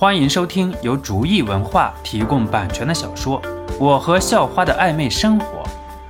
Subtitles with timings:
[0.00, 3.42] 欢迎收听由竹意文化提供版权的小说
[3.80, 5.64] 《我和校花的暧昧生活》，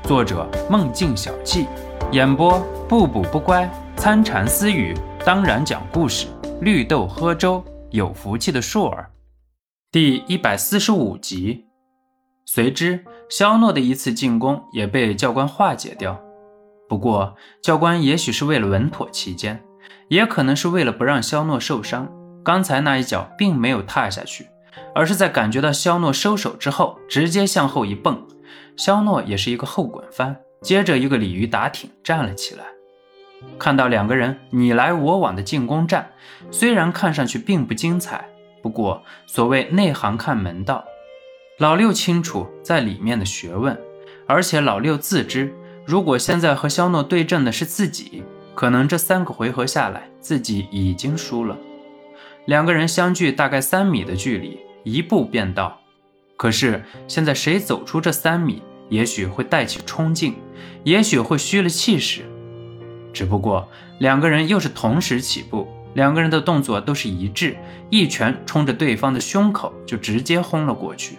[0.07, 1.67] 作者梦境小憩，
[2.13, 3.67] 演播不补不乖、
[3.97, 6.27] 参禅私语，当然讲故事，
[6.61, 9.09] 绿豆喝粥，有福气的硕儿，
[9.91, 11.65] 第一百四十五集。
[12.45, 16.21] 随之，肖诺的一次进攻也被教官化解掉。
[16.91, 19.65] 不过，教官也许是为了稳妥起见，
[20.09, 22.07] 也可能是为了不让肖诺受伤。
[22.49, 24.47] 刚才那一脚并没有踏下去，
[24.95, 28.27] 而是在感觉到肖诺收手之后，直接向后一蹦。
[28.75, 32.65] 肖诺也是一个后滚翻，接着一个鲤鱼打挺站了起来。
[33.59, 36.11] 看到两个人你来我往的进攻战，
[36.51, 38.27] 虽然看上去并不精彩，
[38.63, 40.83] 不过所谓内行看门道，
[41.59, 43.79] 老六清楚在里面的学问，
[44.27, 45.55] 而且老六自知，
[45.85, 48.23] 如果现在和肖诺对阵的是自己，
[48.55, 51.55] 可能这三个回合下来，自己已经输了。
[52.49, 55.79] 两个人相距大概三米的距离，一步便到。
[56.35, 60.35] 可是现在谁走出这三米，也许会带起冲劲，
[60.83, 62.23] 也许会虚了气势。
[63.13, 63.69] 只不过
[63.99, 67.55] 两个人又是同时起步，两个人的动作都是一致，
[67.91, 71.19] 一拳冲着对方的胸口就直接轰了过去。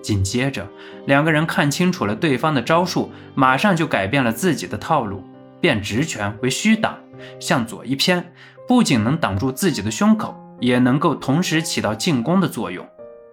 [0.00, 0.66] 紧接着，
[1.04, 5.22] 两个人看清楚了对方的招数，马上就改变了自己的套路，
[5.60, 6.98] 变直拳为虚挡，
[7.38, 8.32] 向左一偏。
[8.68, 12.86] 不仅能挡住自己的胸口，也能够同时起到进攻的作用，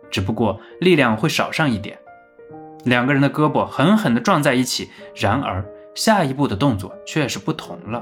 [0.09, 1.99] 只不过力量会少上一点。
[2.85, 8.01] 两个人的胳膊狠狠地撞在一起，然而下一步的动作却是不同了。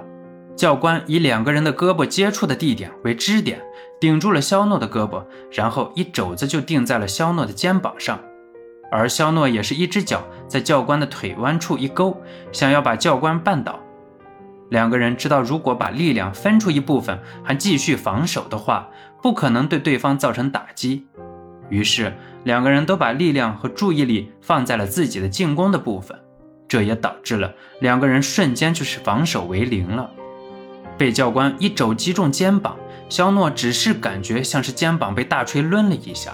[0.55, 3.59] 教官以两个人的胳膊接触的地点为支点，
[3.99, 8.19] 顶住了肖诺的胳膊，然后一肘子就定在了肖诺的肩膀上，
[8.91, 12.15] 而肖诺也是一只脚在教官的腿弯处一勾，
[12.51, 13.79] 想要把教官绊倒。
[14.73, 18.89] 两个人知道，如果把力量分出一部分，还继续防守的话，
[19.21, 21.05] 不可能对对方造成打击。
[21.69, 22.11] 于是，
[22.43, 26.19] 两个人都把力量和注意力放在了自己的进攻的部分，
[26.67, 30.09] 这也导致了两个人瞬间就是防守为零了。
[30.97, 32.75] 被教官一肘击中肩膀，
[33.09, 36.33] 肖诺只是感觉像是肩膀被大锤抡了一下，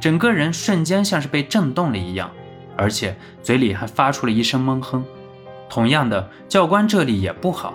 [0.00, 2.32] 整个人瞬间像是被震动了一样，
[2.76, 5.04] 而且嘴里还发出了一声闷哼。
[5.68, 7.74] 同样的，教官这里也不好，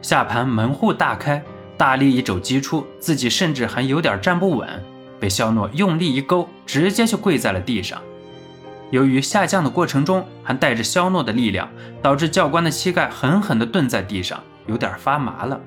[0.00, 1.42] 下盘门户大开，
[1.76, 4.68] 大力一肘击出，自己甚至还有点站不稳，
[5.20, 8.00] 被肖诺用力一勾，直接就跪在了地上。
[8.90, 11.68] 由于下降的过程中还带着肖诺的力量，
[12.02, 15.58] 导致教官的膝盖狠狠地顿在地上，有点发麻了。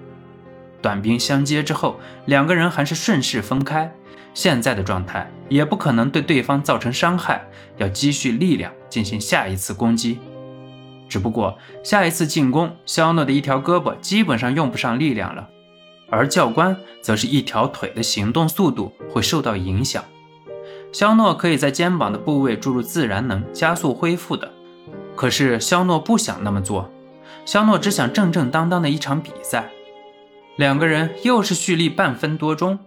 [0.82, 3.92] 短兵相接之后，两个人还是顺势分开，
[4.36, 7.44] 现在的状态也不可能对对方造成伤害，
[7.78, 10.20] 要积蓄力量进行下一次攻击。
[11.08, 15.48] 只不过下一次进攻，肖诺的一条胳膊基本上用不上力量了，
[16.10, 20.04] 而教官则是一条腿的行动速度会受到影响。
[20.92, 24.52] 肖诺可以在肩膀的部位注入自然能，加速恢复的。
[25.16, 26.92] 可是肖诺不想那么做，
[27.46, 29.70] 肖诺只想正正当当的一场比赛。
[30.58, 32.80] 两个人又是蓄力半分多钟，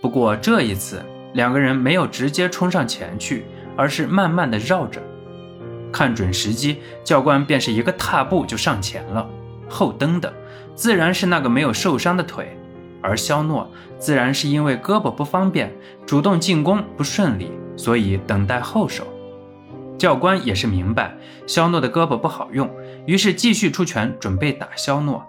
[0.00, 1.02] 不过这一次
[1.32, 3.46] 两个人没有直接冲上前去，
[3.76, 5.02] 而是慢慢的绕着。
[5.94, 9.24] 看准时机，教官便是一个踏步就上前了。
[9.68, 10.32] 后蹬的
[10.74, 12.58] 自然是那个没有受伤的腿，
[13.00, 15.72] 而肖诺自然是因为胳膊不方便，
[16.04, 19.06] 主动进攻不顺利，所以等待后手。
[19.96, 21.16] 教官也是明白
[21.46, 22.68] 肖诺的胳膊不好用，
[23.06, 25.24] 于是继续出拳准备打肖诺，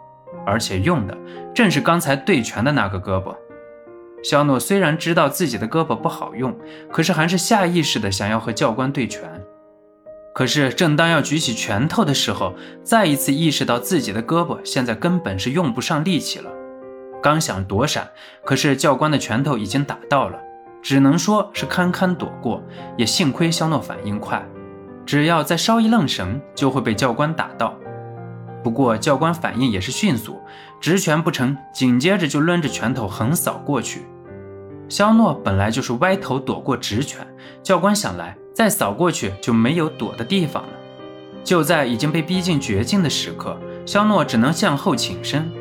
[0.47, 1.15] 而且用的
[1.53, 3.35] 正是刚才对拳的那个胳膊。
[4.23, 6.57] 肖诺虽然知道自己的胳膊不好用，
[6.91, 9.44] 可是还是下意识的想要和教官对拳。
[10.35, 16.51] 可是，正当要举起拳头的时候，再一次意识到自己的胳膊现在根本是用不上力气了。
[17.23, 18.09] 刚想躲闪，
[18.43, 20.37] 可是教官的拳头已经打到了，
[20.81, 22.61] 只能说是堪堪躲过。
[22.97, 24.45] 也幸亏肖诺反应快，
[25.05, 27.73] 只要再稍一愣神，就会被教官打到。
[28.61, 30.41] 不过教官反应也是迅速，
[30.81, 34.05] 直拳不成，紧接着就抡着拳头横扫过去。
[34.87, 37.25] 肖诺本来就是歪头躲过直拳，
[37.63, 38.35] 教官想来。
[38.53, 40.69] 再扫过去就没有躲的地方了。
[41.43, 45.51] 就在已经被逼近绝境的时刻，肖诺只能向后倾身，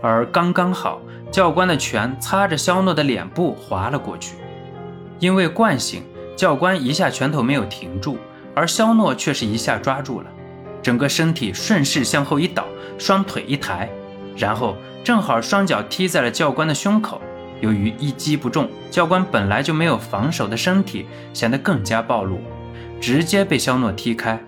[0.00, 4.36] 而刚刚好，教官的拳擦着肖诺的脸部划了过去。
[5.18, 6.02] 因为惯性，
[6.34, 8.16] 教官一下拳头没有停住，
[8.54, 10.26] 而肖诺却是一下抓住了，
[10.82, 12.64] 整个身体顺势向后一倒，
[12.96, 13.90] 双腿一抬，
[14.34, 17.20] 然后正好双脚踢在了教官的胸口。
[17.64, 22.38] 由于一击不中，教官本来就没有防守的身体显得更加暴露，
[23.00, 24.38] 直接被肖诺踢开。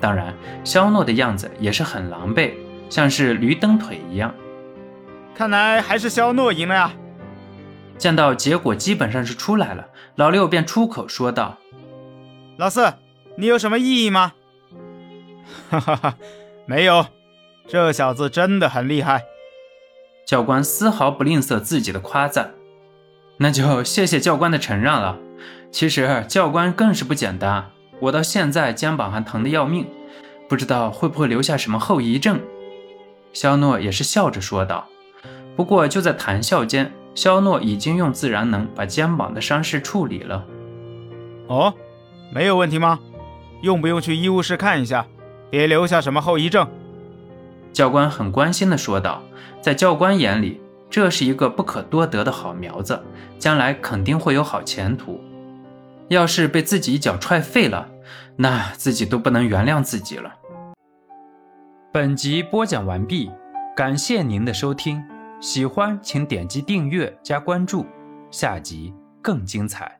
[0.00, 2.50] 当然，肖诺的样子也是很狼狈，
[2.88, 4.34] 像是驴蹬腿一样。
[5.32, 6.92] 看来还是肖诺赢了呀。
[7.96, 9.86] 见到结果基本上是出来了，
[10.16, 11.56] 老六便出口说道
[12.58, 12.94] ：“老四，
[13.36, 14.32] 你有什么异议吗
[15.70, 16.16] ？”“哈哈哈，
[16.66, 17.06] 没有，
[17.68, 19.22] 这小子真的很厉害。”
[20.30, 22.52] 教官丝毫不吝啬自己的夸赞。
[23.38, 25.18] 那就谢谢教官的承让了。
[25.72, 27.68] 其实教官更是不简单，
[27.98, 29.88] 我到现在肩膀还疼得要命，
[30.48, 32.38] 不知道会不会留下什么后遗症。
[33.32, 34.86] 肖诺也是笑着说道。
[35.56, 36.92] 不过就在谈笑间。
[37.12, 40.46] 肖诺已经用自然能把肩膀的伤势处理了。
[41.48, 41.74] 哦，
[42.32, 43.00] 没有问题吗？
[43.62, 45.08] 用不用去医务室看一下？
[45.50, 46.68] 别留下什么后遗症。
[47.72, 49.22] 教官很关心地说道。
[49.60, 53.02] 在教官眼里，这是一个不可多得的好苗子，
[53.38, 55.20] 将来肯定会有好前途。
[56.08, 57.88] 要是被自己一脚踹废了，
[58.36, 60.34] 那自己都不能原谅自己了。
[61.92, 63.30] 本集播讲完毕，
[63.76, 65.02] 感谢您的收听。
[65.40, 67.84] 喜欢请点击订阅加关注，
[68.30, 69.99] 下集更精彩。